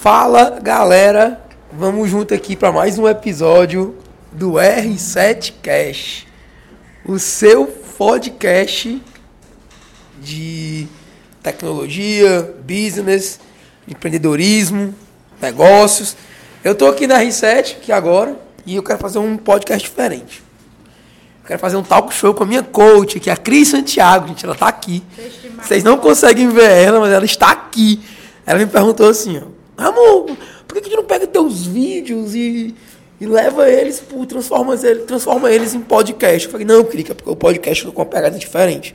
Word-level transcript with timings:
Fala 0.00 0.60
galera, 0.62 1.42
vamos 1.72 2.08
junto 2.08 2.32
aqui 2.32 2.54
para 2.54 2.70
mais 2.70 3.00
um 3.00 3.08
episódio 3.08 3.96
do 4.30 4.52
R7 4.52 5.54
Cash, 5.60 6.24
o 7.04 7.18
seu 7.18 7.66
podcast 7.66 9.02
de 10.22 10.86
tecnologia, 11.42 12.54
business, 12.64 13.40
empreendedorismo, 13.88 14.94
negócios. 15.42 16.16
Eu 16.62 16.76
tô 16.76 16.86
aqui 16.86 17.08
na 17.08 17.20
R7 17.20 17.78
aqui 17.78 17.90
agora 17.90 18.40
e 18.64 18.76
eu 18.76 18.84
quero 18.84 19.00
fazer 19.00 19.18
um 19.18 19.36
podcast 19.36 19.88
diferente. 19.88 20.44
Eu 21.42 21.48
quero 21.48 21.58
fazer 21.58 21.76
um 21.76 21.82
talk 21.82 22.14
show 22.14 22.32
com 22.32 22.44
a 22.44 22.46
minha 22.46 22.62
coach, 22.62 23.18
que 23.18 23.30
é 23.30 23.32
a 23.32 23.36
Cris 23.36 23.66
Santiago, 23.66 24.28
gente, 24.28 24.44
ela 24.44 24.54
tá 24.54 24.68
aqui. 24.68 25.02
Vocês 25.60 25.82
não 25.82 25.98
conseguem 25.98 26.48
ver 26.50 26.70
ela, 26.70 27.00
mas 27.00 27.12
ela 27.12 27.24
está 27.24 27.50
aqui. 27.50 28.00
Ela 28.46 28.60
me 28.60 28.66
perguntou 28.66 29.08
assim, 29.08 29.38
ó, 29.38 29.57
Ramon, 29.78 30.36
por 30.66 30.74
que, 30.74 30.80
que 30.82 30.90
tu 30.90 30.96
não 30.96 31.04
pega 31.04 31.26
teus 31.26 31.64
vídeos 31.66 32.34
e, 32.34 32.74
e 33.20 33.26
leva 33.26 33.70
eles, 33.70 34.00
pô, 34.00 34.26
transforma, 34.26 34.74
eles, 34.74 35.04
transforma 35.06 35.50
eles 35.50 35.74
em 35.74 35.80
podcast? 35.80 36.46
Eu 36.46 36.52
falei, 36.52 36.66
não, 36.66 36.84
Crica, 36.84 37.14
porque 37.14 37.30
o 37.30 37.36
podcast 37.36 37.84
eu 37.84 37.90
tô 37.90 37.94
com 37.96 38.02
uma 38.02 38.08
pegada 38.08 38.38
diferente. 38.38 38.94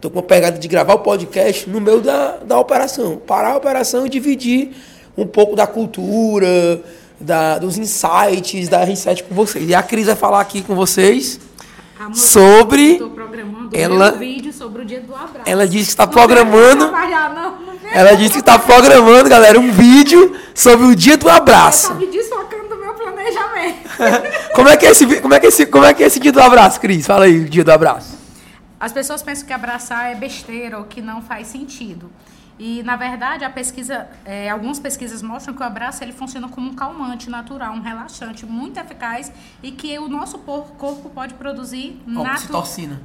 Tô 0.00 0.10
com 0.10 0.16
uma 0.16 0.22
pegada 0.24 0.58
de 0.58 0.66
gravar 0.68 0.94
o 0.94 0.98
podcast 1.00 1.68
no 1.68 1.80
meio 1.80 2.00
da, 2.00 2.38
da 2.38 2.58
operação. 2.58 3.16
Parar 3.24 3.52
a 3.52 3.56
operação 3.56 4.06
e 4.06 4.08
dividir 4.08 4.70
um 5.16 5.26
pouco 5.26 5.54
da 5.54 5.66
cultura, 5.66 6.80
da, 7.20 7.58
dos 7.58 7.78
insights 7.78 8.68
da 8.68 8.86
R7 8.86 9.24
com 9.28 9.34
vocês. 9.34 9.68
E 9.68 9.74
a 9.74 9.82
Cris 9.82 10.06
vai 10.06 10.16
falar 10.16 10.40
aqui 10.40 10.60
com 10.62 10.74
vocês 10.74 11.38
Amor, 12.00 12.16
sobre. 12.16 12.92
Estou 12.94 13.10
programando 13.10 13.76
ela- 13.76 14.12
um 14.14 14.18
vídeo 14.18 14.52
sobre 14.52 14.82
o 14.82 14.84
dia 14.84 15.00
do 15.00 15.14
abraço. 15.14 15.42
Ela 15.46 15.68
disse 15.68 15.84
que 15.86 15.90
está 15.92 16.06
programando. 16.06 16.88
trabalhar, 16.88 17.32
não, 17.34 17.61
Ela 17.94 18.14
disse 18.14 18.32
que 18.32 18.40
está 18.40 18.58
programando, 18.58 19.28
galera, 19.28 19.60
um 19.60 19.70
vídeo 19.70 20.34
sobre 20.54 20.86
o 20.86 20.96
dia 20.96 21.16
do 21.16 21.28
abraço. 21.28 21.88
Tá 21.88 21.94
me 21.94 22.06
desfocando 22.06 22.68
do 22.68 22.76
meu 22.76 22.94
planejamento. 22.94 23.88
Como 24.54 24.68
é 24.68 24.76
que 24.76 24.86
é 24.86 24.90
esse, 24.90 25.20
como 25.20 25.34
é 25.34 25.40
que 25.40 25.46
é 25.46 25.48
esse, 25.48 25.66
como 25.66 25.84
é 25.84 25.94
que 25.94 26.02
é 26.02 26.06
esse 26.06 26.20
dia 26.20 26.32
do 26.32 26.40
abraço, 26.40 26.80
Cris? 26.80 27.06
Fala 27.06 27.24
aí, 27.24 27.40
o 27.40 27.48
dia 27.48 27.64
do 27.64 27.72
abraço. 27.72 28.18
As 28.78 28.92
pessoas 28.92 29.22
pensam 29.22 29.46
que 29.46 29.52
abraçar 29.52 30.10
é 30.10 30.14
besteira 30.14 30.78
ou 30.78 30.84
que 30.84 31.00
não 31.00 31.22
faz 31.22 31.46
sentido. 31.46 32.10
E, 32.58 32.82
na 32.82 32.96
verdade, 32.96 33.44
a 33.44 33.50
pesquisa, 33.50 34.08
é, 34.24 34.50
algumas 34.50 34.78
pesquisas 34.78 35.22
mostram 35.22 35.54
que 35.54 35.62
o 35.62 35.64
abraço 35.64 36.04
ele 36.04 36.12
funciona 36.12 36.48
como 36.48 36.70
um 36.70 36.74
calmante 36.74 37.30
natural, 37.30 37.72
um 37.74 37.80
relaxante 37.80 38.44
muito 38.44 38.78
eficaz 38.78 39.32
e 39.62 39.72
que 39.72 39.98
o 39.98 40.08
nosso 40.08 40.38
corpo 40.38 41.10
pode 41.10 41.34
produzir. 41.34 42.00
Oxitocina. 42.16 43.00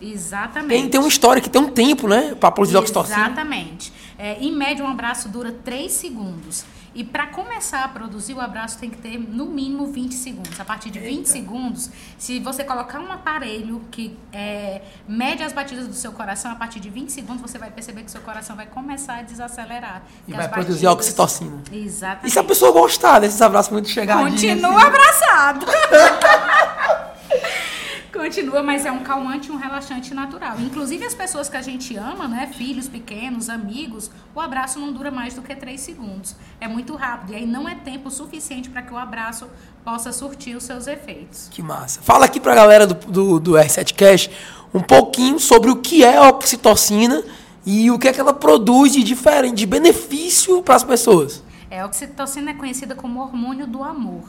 Exatamente. 0.00 0.68
Tem, 0.80 0.88
tem 0.88 1.00
uma 1.00 1.08
história 1.08 1.40
que 1.42 1.50
tem 1.50 1.60
um 1.60 1.68
tempo, 1.70 2.08
né? 2.08 2.34
Pra 2.38 2.50
produzir 2.50 2.76
oxitocina. 2.76 3.16
Exatamente. 3.26 3.92
É, 4.18 4.38
em 4.40 4.52
média, 4.52 4.84
um 4.84 4.88
abraço 4.88 5.28
dura 5.28 5.52
3 5.64 5.90
segundos. 5.90 6.64
E 6.92 7.04
para 7.04 7.28
começar 7.28 7.84
a 7.84 7.88
produzir, 7.88 8.34
o 8.34 8.40
abraço 8.40 8.76
tem 8.76 8.90
que 8.90 8.96
ter 8.96 9.16
no 9.16 9.46
mínimo 9.46 9.86
20 9.86 10.12
segundos. 10.12 10.58
A 10.58 10.64
partir 10.64 10.90
de 10.90 10.98
20 10.98 11.26
segundos, 11.26 11.88
se 12.18 12.40
você 12.40 12.64
colocar 12.64 12.98
um 12.98 13.12
aparelho 13.12 13.80
que 13.92 14.18
é, 14.32 14.82
mede 15.06 15.40
as 15.44 15.52
batidas 15.52 15.86
do 15.86 15.94
seu 15.94 16.10
coração, 16.10 16.50
a 16.50 16.56
partir 16.56 16.80
de 16.80 16.90
20 16.90 17.10
segundos 17.10 17.40
você 17.40 17.58
vai 17.58 17.70
perceber 17.70 18.02
que 18.02 18.10
seu 18.10 18.20
coração 18.22 18.56
vai 18.56 18.66
começar 18.66 19.18
a 19.18 19.22
desacelerar. 19.22 20.02
E 20.26 20.32
vai 20.32 20.48
produzir 20.48 20.86
batidas- 20.86 20.92
oxitocina. 20.94 21.62
Exatamente. 21.72 22.26
E 22.26 22.30
se 22.32 22.38
a 22.40 22.44
pessoa 22.44 22.72
gostar 22.72 23.20
desses 23.20 23.40
abraços 23.40 23.70
muito 23.70 23.88
chegadinhos? 23.88 24.30
Continua 24.42 24.82
abraçado. 24.82 25.66
Continua, 28.30 28.62
mas 28.62 28.86
é 28.86 28.92
um 28.92 29.00
calmante 29.00 29.48
e 29.48 29.52
um 29.52 29.56
relaxante 29.56 30.14
natural. 30.14 30.60
Inclusive 30.60 31.04
as 31.04 31.12
pessoas 31.12 31.48
que 31.48 31.56
a 31.56 31.62
gente 31.62 31.96
ama, 31.96 32.28
né? 32.28 32.48
Filhos 32.56 32.88
pequenos, 32.88 33.48
amigos, 33.48 34.08
o 34.32 34.40
abraço 34.40 34.78
não 34.78 34.92
dura 34.92 35.10
mais 35.10 35.34
do 35.34 35.42
que 35.42 35.52
3 35.52 35.80
segundos. 35.80 36.36
É 36.60 36.68
muito 36.68 36.94
rápido. 36.94 37.32
E 37.32 37.34
aí 37.34 37.44
não 37.44 37.68
é 37.68 37.74
tempo 37.74 38.08
suficiente 38.08 38.70
para 38.70 38.82
que 38.82 38.94
o 38.94 38.96
abraço 38.96 39.48
possa 39.84 40.12
surtir 40.12 40.56
os 40.56 40.62
seus 40.62 40.86
efeitos. 40.86 41.48
Que 41.50 41.60
massa. 41.60 42.02
Fala 42.02 42.24
aqui 42.24 42.38
pra 42.38 42.54
galera 42.54 42.86
do, 42.86 42.94
do, 42.94 43.40
do 43.40 43.52
R7 43.54 43.94
Cash 43.96 44.30
um 44.72 44.80
pouquinho 44.80 45.40
sobre 45.40 45.68
o 45.68 45.78
que 45.78 46.04
é 46.04 46.16
a 46.16 46.28
oxitocina 46.28 47.24
e 47.66 47.90
o 47.90 47.98
que 47.98 48.06
é 48.06 48.12
que 48.12 48.20
ela 48.20 48.32
produz 48.32 48.92
de 48.92 49.02
diferente, 49.02 49.56
de 49.56 49.66
benefício 49.66 50.62
para 50.62 50.76
as 50.76 50.84
pessoas. 50.84 51.42
É, 51.68 51.80
a 51.80 51.86
oxitocina 51.86 52.52
é 52.52 52.54
conhecida 52.54 52.94
como 52.94 53.20
hormônio 53.20 53.66
do 53.66 53.82
amor, 53.82 54.22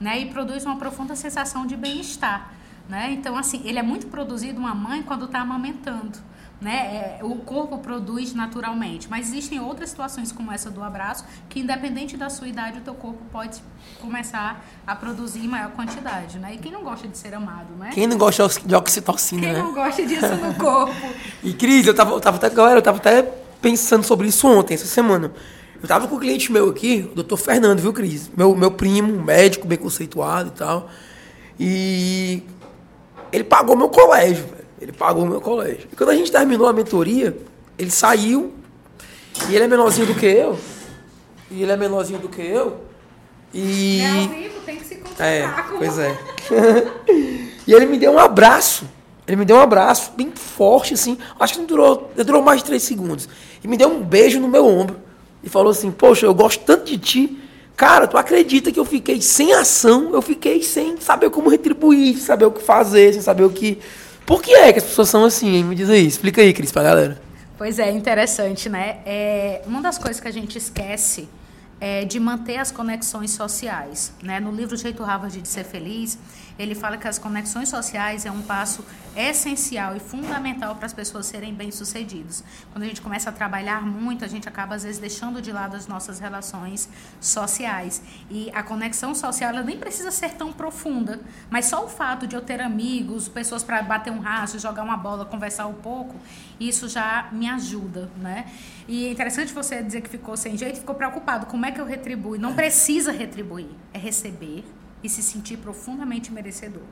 né? 0.00 0.20
E 0.20 0.26
produz 0.30 0.64
uma 0.64 0.76
profunda 0.76 1.14
sensação 1.14 1.66
de 1.66 1.76
bem-estar, 1.76 2.61
né? 2.88 3.12
Então, 3.12 3.36
assim, 3.36 3.62
ele 3.64 3.78
é 3.78 3.82
muito 3.82 4.06
produzido 4.06 4.58
uma 4.58 4.74
mãe 4.74 5.02
quando 5.02 5.24
está 5.24 5.40
amamentando, 5.40 6.18
né? 6.60 7.18
É, 7.18 7.24
o 7.24 7.36
corpo 7.36 7.78
produz 7.78 8.34
naturalmente, 8.34 9.08
mas 9.08 9.28
existem 9.28 9.60
outras 9.60 9.90
situações 9.90 10.30
como 10.30 10.52
essa 10.52 10.70
do 10.70 10.82
abraço 10.82 11.24
que, 11.48 11.60
independente 11.60 12.16
da 12.16 12.30
sua 12.30 12.48
idade, 12.48 12.78
o 12.78 12.82
teu 12.82 12.94
corpo 12.94 13.20
pode 13.32 13.62
começar 14.00 14.64
a 14.86 14.94
produzir 14.94 15.40
em 15.40 15.48
maior 15.48 15.70
quantidade, 15.72 16.38
né? 16.38 16.54
E 16.54 16.58
quem 16.58 16.70
não 16.70 16.82
gosta 16.82 17.08
de 17.08 17.16
ser 17.16 17.34
amado, 17.34 17.74
né? 17.78 17.90
Quem 17.92 18.06
não 18.06 18.18
gosta 18.18 18.48
de 18.64 18.74
oxitocina, 18.74 19.42
Quem 19.42 19.52
né? 19.52 19.58
não 19.58 19.74
gosta 19.74 20.06
disso 20.06 20.34
no 20.36 20.54
corpo? 20.54 20.94
E 21.42 21.52
Cris, 21.52 21.86
eu 21.86 21.94
tava, 21.94 22.12
eu 22.12 22.20
tava 22.20 22.36
até, 22.36 22.48
galera, 22.50 22.78
eu 22.78 22.82
tava 22.82 22.98
até 22.98 23.22
pensando 23.60 24.04
sobre 24.04 24.28
isso 24.28 24.46
ontem, 24.46 24.74
essa 24.74 24.86
semana. 24.86 25.32
Eu 25.82 25.88
tava 25.88 26.06
com 26.06 26.14
um 26.14 26.20
cliente 26.20 26.52
meu 26.52 26.70
aqui, 26.70 27.08
o 27.10 27.14
doutor 27.16 27.36
Fernando, 27.36 27.80
viu, 27.80 27.92
Cris? 27.92 28.30
Meu, 28.36 28.54
meu 28.54 28.70
primo, 28.70 29.20
médico, 29.20 29.66
bem 29.66 29.76
conceituado 29.76 30.50
e 30.50 30.52
tal. 30.52 30.88
E 31.58 32.42
ele 33.32 33.44
pagou 33.44 33.76
meu 33.76 33.88
colégio, 33.88 34.44
velho. 34.44 34.62
Ele 34.80 34.92
pagou 34.92 35.24
meu 35.24 35.40
colégio. 35.40 35.88
E 35.92 35.96
quando 35.96 36.10
a 36.10 36.14
gente 36.16 36.30
terminou 36.30 36.66
a 36.66 36.72
mentoria, 36.72 37.36
ele 37.78 37.90
saiu. 37.90 38.52
E 39.48 39.54
ele 39.54 39.64
é 39.64 39.68
menorzinho 39.68 40.06
do 40.06 40.14
que 40.14 40.26
eu. 40.26 40.58
E 41.50 41.62
ele 41.62 41.70
é 41.72 41.76
menorzinho 41.76 42.18
do 42.18 42.28
que 42.28 42.42
eu. 42.42 42.80
E. 43.54 44.00
É 44.00 44.08
ao 44.10 44.28
vivo, 44.28 44.60
tem 44.66 44.76
que 44.76 44.84
se 44.84 44.94
É, 44.94 45.42
concentrar. 45.42 45.68
com- 45.68 45.78
pois 45.78 45.98
é. 45.98 46.16
e 47.66 47.72
ele 47.72 47.86
me 47.86 47.98
deu 47.98 48.12
um 48.12 48.18
abraço. 48.18 48.86
Ele 49.26 49.36
me 49.36 49.44
deu 49.44 49.56
um 49.56 49.60
abraço 49.60 50.12
bem 50.16 50.32
forte, 50.34 50.94
assim. 50.94 51.16
Acho 51.38 51.54
que 51.54 51.60
não 51.60 51.66
durou, 51.66 52.10
não 52.16 52.24
durou 52.24 52.42
mais 52.42 52.60
de 52.60 52.66
três 52.66 52.82
segundos. 52.82 53.28
E 53.62 53.68
me 53.68 53.76
deu 53.76 53.88
um 53.88 54.02
beijo 54.02 54.40
no 54.40 54.48
meu 54.48 54.66
ombro. 54.66 54.96
E 55.44 55.48
falou 55.48 55.70
assim: 55.70 55.90
Poxa, 55.90 56.26
eu 56.26 56.34
gosto 56.34 56.64
tanto 56.64 56.84
de 56.86 56.98
ti. 56.98 57.38
Cara, 57.76 58.06
tu 58.06 58.16
acredita 58.16 58.70
que 58.70 58.78
eu 58.78 58.84
fiquei 58.84 59.20
sem 59.20 59.52
ação? 59.52 60.10
Eu 60.12 60.22
fiquei 60.22 60.62
sem 60.62 61.00
saber 61.00 61.30
como 61.30 61.48
retribuir, 61.48 62.14
sem 62.14 62.24
saber 62.24 62.44
o 62.44 62.50
que 62.50 62.62
fazer, 62.62 63.12
sem 63.12 63.22
saber 63.22 63.44
o 63.44 63.50
que. 63.50 63.78
Por 64.24 64.42
que 64.42 64.54
é 64.54 64.72
que 64.72 64.78
as 64.78 64.84
pessoas 64.84 65.08
são 65.08 65.24
assim, 65.24 65.56
hein? 65.56 65.64
Me 65.64 65.74
diz 65.74 65.90
aí, 65.90 66.06
explica 66.06 66.40
aí, 66.40 66.52
Cris, 66.52 66.70
pra 66.70 66.82
galera. 66.82 67.20
Pois 67.58 67.78
é, 67.78 67.90
interessante, 67.90 68.68
né? 68.68 68.98
É, 69.04 69.62
uma 69.66 69.80
das 69.80 69.98
coisas 69.98 70.20
que 70.20 70.28
a 70.28 70.32
gente 70.32 70.58
esquece 70.58 71.28
é 71.80 72.04
de 72.04 72.20
manter 72.20 72.58
as 72.58 72.70
conexões 72.70 73.32
sociais. 73.32 74.12
Né? 74.22 74.38
No 74.38 74.52
livro 74.52 74.76
Jeito 74.76 75.02
Harvard 75.02 75.40
de 75.40 75.48
Ser 75.48 75.64
Feliz, 75.64 76.16
ele 76.62 76.74
fala 76.74 76.96
que 76.96 77.08
as 77.08 77.18
conexões 77.18 77.68
sociais 77.68 78.24
é 78.24 78.30
um 78.30 78.42
passo 78.42 78.84
essencial 79.16 79.96
e 79.96 80.00
fundamental 80.00 80.74
para 80.76 80.86
as 80.86 80.92
pessoas 80.92 81.26
serem 81.26 81.52
bem-sucedidas. 81.52 82.42
Quando 82.72 82.84
a 82.84 82.86
gente 82.86 83.00
começa 83.00 83.30
a 83.30 83.32
trabalhar 83.32 83.82
muito, 83.84 84.24
a 84.24 84.28
gente 84.28 84.48
acaba, 84.48 84.74
às 84.74 84.82
vezes, 84.82 84.98
deixando 84.98 85.42
de 85.42 85.52
lado 85.52 85.76
as 85.76 85.86
nossas 85.86 86.18
relações 86.18 86.88
sociais. 87.20 88.02
E 88.30 88.50
a 88.54 88.62
conexão 88.62 89.14
social, 89.14 89.50
ela 89.50 89.62
nem 89.62 89.78
precisa 89.78 90.10
ser 90.10 90.34
tão 90.34 90.52
profunda, 90.52 91.20
mas 91.50 91.66
só 91.66 91.84
o 91.84 91.88
fato 91.88 92.26
de 92.26 92.34
eu 92.34 92.40
ter 92.40 92.60
amigos, 92.60 93.28
pessoas 93.28 93.62
para 93.62 93.82
bater 93.82 94.12
um 94.12 94.20
rastro, 94.20 94.58
jogar 94.58 94.82
uma 94.82 94.96
bola, 94.96 95.24
conversar 95.24 95.66
um 95.66 95.74
pouco, 95.74 96.14
isso 96.58 96.88
já 96.88 97.28
me 97.32 97.48
ajuda, 97.48 98.10
né? 98.16 98.46
E 98.88 99.06
é 99.06 99.10
interessante 99.10 99.52
você 99.52 99.82
dizer 99.82 100.00
que 100.00 100.08
ficou 100.08 100.36
sem 100.36 100.56
jeito, 100.56 100.78
ficou 100.78 100.94
preocupado. 100.94 101.46
Como 101.46 101.66
é 101.66 101.70
que 101.70 101.80
eu 101.80 101.84
retribuo? 101.84 102.38
Não 102.38 102.54
precisa 102.54 103.12
retribuir, 103.12 103.68
é 103.92 103.98
receber 103.98 104.64
e 105.02 105.08
se 105.08 105.22
sentir 105.22 105.56
profundamente 105.58 106.32
merecedor. 106.32 106.82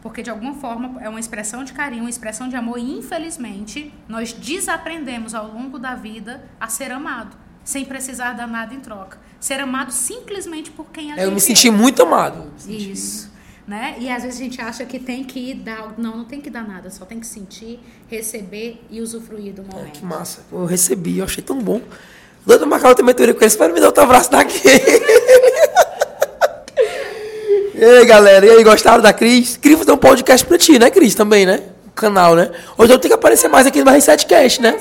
Porque 0.00 0.22
de 0.22 0.30
alguma 0.30 0.54
forma 0.54 1.00
é 1.02 1.08
uma 1.08 1.18
expressão 1.18 1.64
de 1.64 1.72
carinho, 1.72 2.02
uma 2.04 2.10
expressão 2.10 2.48
de 2.48 2.54
amor, 2.56 2.78
e 2.78 2.98
infelizmente 2.98 3.92
nós 4.08 4.32
desaprendemos 4.32 5.34
ao 5.34 5.48
longo 5.48 5.78
da 5.78 5.94
vida 5.94 6.44
a 6.60 6.68
ser 6.68 6.92
amado, 6.92 7.36
sem 7.64 7.84
precisar 7.84 8.32
dar 8.34 8.46
nada 8.46 8.72
em 8.74 8.80
troca. 8.80 9.18
Ser 9.40 9.60
amado 9.60 9.90
simplesmente 9.92 10.70
por 10.70 10.86
quem 10.90 11.12
a 11.12 11.14
gente 11.16 11.24
Eu 11.24 11.30
me 11.30 11.36
é. 11.36 11.40
senti 11.40 11.70
muito 11.70 12.02
amado. 12.02 12.50
Senti- 12.56 12.92
Isso. 12.92 13.28
Né? 13.66 13.96
E 13.98 14.08
às 14.08 14.22
vezes 14.22 14.40
a 14.40 14.42
gente 14.44 14.60
acha 14.62 14.86
que 14.86 14.98
tem 14.98 15.22
que 15.22 15.52
dar. 15.52 15.92
Não, 15.98 16.16
não 16.16 16.24
tem 16.24 16.40
que 16.40 16.48
dar 16.48 16.66
nada, 16.66 16.88
só 16.90 17.04
tem 17.04 17.20
que 17.20 17.26
sentir, 17.26 17.78
receber 18.08 18.82
e 18.88 18.98
usufruir 19.02 19.52
do 19.52 19.60
É, 19.60 19.64
momento. 19.64 19.92
que 19.98 20.04
massa. 20.06 20.40
Eu 20.50 20.64
recebi, 20.64 21.18
eu 21.18 21.24
achei 21.26 21.42
tão 21.44 21.58
bom. 21.60 21.82
Doido 22.46 22.60
pra 22.60 22.66
marcar 22.68 22.88
outra 22.88 23.04
mentoria 23.04 23.34
com 23.34 23.40
ele, 23.40 23.46
espero 23.46 23.74
me 23.74 23.80
dar 23.80 23.88
outro 23.88 24.02
abraço 24.04 24.30
daqui. 24.30 24.58
e 27.78 27.84
aí, 27.84 28.04
galera, 28.04 28.44
e 28.44 28.50
aí, 28.50 28.64
gostaram 28.64 29.00
da 29.00 29.12
Cris? 29.12 29.56
Queria 29.56 29.78
fazer 29.78 29.92
um 29.92 29.96
podcast 29.96 30.44
pra 30.44 30.58
ti, 30.58 30.78
né, 30.80 30.90
Cris? 30.90 31.14
Também, 31.14 31.46
né? 31.46 31.62
O 31.86 31.90
canal, 31.92 32.34
né? 32.34 32.50
Hoje 32.76 32.92
eu 32.92 32.98
tenho 32.98 33.10
que 33.10 33.18
aparecer 33.18 33.46
mais 33.46 33.68
aqui 33.68 33.84
no 33.84 33.90
R7Cast, 33.90 34.60
né? 34.60 34.76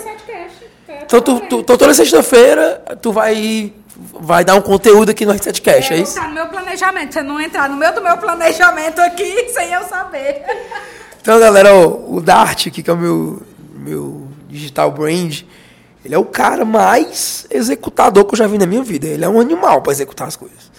Então, 1.06 1.22
tu, 1.22 1.40
tu, 1.42 1.60
então 1.60 1.78
toda 1.78 1.94
sexta-feira, 1.94 2.82
tu 3.00 3.12
vai, 3.12 3.72
vai 4.20 4.44
dar 4.44 4.56
um 4.56 4.62
conteúdo 4.62 5.12
aqui 5.12 5.26
no 5.28 5.34
R7Cast, 5.34 5.92
é, 5.92 5.94
É, 5.94 5.98
isso? 6.00 6.16
Tá 6.16 6.28
no 6.28 6.34
meu 6.34 6.48
planejamento. 6.48 7.14
Você 7.14 7.22
não 7.22 7.40
entrar 7.40 7.70
no 7.70 7.78
meio 7.78 7.94
do 7.94 8.02
meu 8.02 8.18
planejamento 8.18 9.00
aqui 9.00 9.48
sem 9.54 9.72
eu 9.72 9.84
saber. 9.84 10.44
Então, 11.22 11.40
galera, 11.40 11.76
ó, 11.76 11.88
o 11.88 12.20
Dart 12.20 12.68
aqui, 12.68 12.82
que 12.82 12.90
é 12.90 12.94
o 12.94 12.98
meu, 12.98 13.44
meu 13.76 14.28
digital 14.50 14.90
brand, 14.92 15.42
Ele 16.04 16.16
é 16.16 16.18
o 16.18 16.26
cara 16.26 16.66
mais 16.66 17.46
executador 17.52 18.26
que 18.26 18.34
eu 18.34 18.38
já 18.38 18.48
vi 18.48 18.58
na 18.58 18.66
minha 18.66 18.82
vida. 18.82 19.06
Ele 19.06 19.24
é 19.24 19.30
um 19.30 19.40
animal 19.40 19.84
para 19.84 19.92
executar 19.92 20.28
as 20.28 20.36
coisas. 20.36 20.72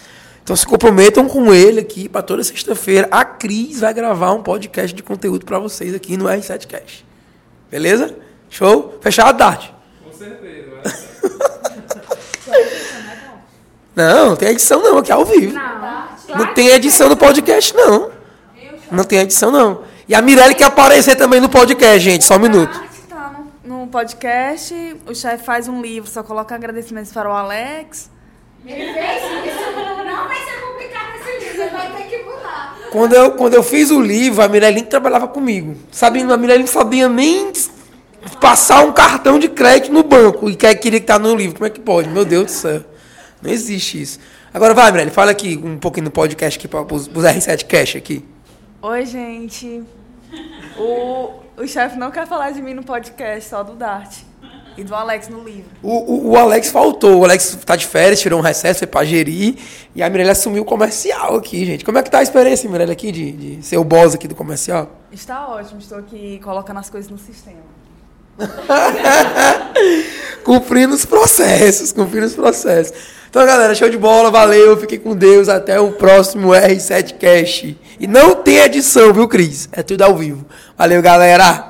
Então 0.49 0.57
se 0.57 0.67
comprometam 0.67 1.29
com 1.29 1.53
ele 1.53 1.79
aqui 1.79 2.09
para 2.09 2.23
toda 2.23 2.43
sexta-feira. 2.43 3.07
A 3.11 3.23
Cris 3.23 3.81
vai 3.81 3.93
gravar 3.93 4.33
um 4.33 4.43
podcast 4.43 4.97
de 4.97 5.03
conteúdo 5.03 5.45
para 5.45 5.59
vocês 5.59 5.95
aqui 5.95 6.17
no 6.17 6.25
R7 6.25 6.67
Cash. 6.67 7.05
Beleza? 7.71 8.17
Show? 8.49 8.97
Fechado, 9.03 9.37
Dart? 9.37 9.69
Com 10.03 10.11
certeza. 10.11 10.81
Não, 13.95 14.29
não 14.31 14.37
tem 14.37 14.51
edição 14.51 14.81
não, 14.81 14.99
aqui 14.99 15.11
é 15.11 15.15
ao 15.15 15.25
vivo. 15.25 15.53
Não. 15.53 16.39
Não 16.39 16.55
tem 16.55 16.69
edição 16.69 17.09
no 17.09 17.17
podcast, 17.17 17.75
não. 17.75 18.13
Não 18.93 19.03
tem 19.03 19.19
edição, 19.19 19.51
não. 19.51 19.83
E 20.09 20.15
a 20.15 20.23
Mirelle 20.23 20.55
quer 20.55 20.67
aparecer 20.67 21.17
também 21.17 21.41
no 21.41 21.49
podcast, 21.49 21.99
gente. 21.99 22.25
Só 22.25 22.37
um 22.37 22.39
minuto. 22.39 22.81
Tá 23.09 23.35
no, 23.65 23.81
no 23.81 23.87
podcast, 23.89 24.73
o 25.05 25.15
chefe 25.17 25.45
faz 25.45 25.67
um 25.67 25.83
livro, 25.83 26.09
só 26.09 26.23
coloca 26.23 26.55
agradecimentos 26.55 27.13
para 27.13 27.29
o 27.29 27.33
Alex. 27.33 28.09
Ele 28.67 28.93
fez 28.93 29.23
isso. 29.23 29.69
Não 30.05 30.27
vai 30.27 30.37
ser 30.45 30.61
complicado 30.61 31.15
esse 31.17 31.39
livro, 31.39 31.48
você 31.59 31.69
vai 31.69 31.93
ter 31.93 32.05
que 32.05 32.25
mudar. 32.25 32.77
Quando 32.91 33.13
eu, 33.15 33.33
quando 33.33 33.55
eu 33.55 33.63
fiz 33.63 33.91
o 33.91 34.01
livro, 34.01 34.41
a 34.41 34.49
Mirelle 34.49 34.83
trabalhava 34.83 35.27
comigo. 35.27 35.77
Sabe, 35.91 36.21
a 36.23 36.37
não 36.37 36.67
sabia 36.67 37.09
nem 37.09 37.53
passar 38.41 38.85
um 38.85 38.93
cartão 38.93 39.39
de 39.39 39.49
crédito 39.49 39.93
no 39.93 40.05
banco 40.05 40.49
e 40.49 40.55
que 40.55 40.73
queria 40.77 41.01
que 41.01 41.07
tá 41.07 41.19
no 41.19 41.35
livro. 41.35 41.57
Como 41.57 41.67
é 41.67 41.71
que 41.71 41.81
pode? 41.81 42.09
Meu 42.09 42.25
Deus 42.25 42.47
do 42.47 42.51
céu. 42.51 42.85
Não 43.43 43.51
existe 43.51 44.01
isso. 44.01 44.21
Agora 44.55 44.73
vai, 44.73 44.91
Mirelle, 44.93 45.11
fala 45.11 45.33
aqui 45.33 45.61
um 45.63 45.79
pouquinho 45.79 46.05
no 46.05 46.11
podcast 46.11 46.59
aqui 46.59 46.69
para 46.69 46.83
os 46.95 47.09
R7 47.09 47.67
Cash 47.67 47.97
aqui. 47.97 48.25
Oi, 48.81 49.05
gente. 49.05 49.83
O, 50.79 51.41
o 51.57 51.67
chefe 51.67 51.99
não 51.99 52.11
quer 52.11 52.27
falar 52.27 52.53
de 52.53 52.63
mim 52.63 52.75
no 52.75 52.85
podcast, 52.85 53.51
só 53.51 53.63
do 53.63 53.75
Dart. 53.75 54.28
E 54.79 54.85
do 54.85 54.95
Alex 54.95 55.29
no 55.29 55.43
livro. 55.43 55.73
O, 55.83 55.91
o, 55.91 56.31
o 56.31 56.37
Alex 56.37 56.71
faltou. 56.71 57.19
O 57.19 57.25
Alex 57.25 57.59
tá 57.67 57.75
de 57.75 57.85
férias, 57.85 58.21
tirou 58.21 58.39
um 58.39 58.43
recesso, 58.43 58.79
foi 58.79 58.87
pra 58.87 59.05
gerir. 59.05 59.57
E 59.93 60.01
a 60.01 60.09
Mirelle 60.09 60.31
assumiu 60.31 60.63
o 60.63 60.65
comercial 60.65 61.35
aqui, 61.35 61.65
gente. 61.65 61.85
Como 61.85 61.99
é 61.99 62.03
que 62.03 62.09
tá 62.09 62.21
a 62.21 62.23
experiência, 62.23 62.71
Mirelle, 62.71 62.93
aqui, 62.93 63.11
de, 63.11 63.33
de 63.33 63.67
ser 63.67 63.77
o 63.77 63.83
boss 63.83 64.15
aqui 64.15 64.29
do 64.29 64.37
comercial? 64.37 64.89
Está 65.11 65.49
ótimo, 65.49 65.81
estou 65.81 65.99
aqui 65.99 66.41
colocando 66.45 66.79
as 66.79 66.89
coisas 66.89 67.11
no 67.11 67.19
sistema. 67.19 67.59
cumprindo 70.45 70.95
os 70.95 71.05
processos, 71.05 71.91
cumprindo 71.91 72.27
os 72.27 72.35
processos. 72.35 72.97
Então, 73.29 73.45
galera, 73.45 73.75
show 73.75 73.91
de 73.91 73.99
bola, 73.99 74.31
valeu, 74.31 74.77
fiquem 74.77 75.01
com 75.01 75.17
Deus, 75.17 75.49
até 75.49 75.81
o 75.81 75.91
próximo 75.91 76.51
R7 76.51 77.19
Cash. 77.19 77.75
E 77.99 78.07
não 78.07 78.37
tem 78.37 78.59
edição, 78.59 79.13
viu, 79.13 79.27
Cris? 79.27 79.69
É 79.73 79.83
tudo 79.83 80.03
ao 80.03 80.17
vivo. 80.17 80.47
Valeu, 80.77 81.03
galera! 81.03 81.68